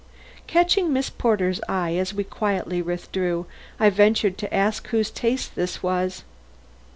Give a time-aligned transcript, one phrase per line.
[0.47, 3.45] Catching Miss Porter's eye as we quietly withdrew,
[3.79, 6.23] I ventured to ask whose taste this was.